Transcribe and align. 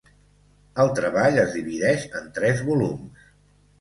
El 0.83 0.87
treball 1.01 1.37
es 1.43 1.53
divideix 1.57 2.07
en 2.21 2.33
tres 2.39 2.65
volums. 2.71 3.29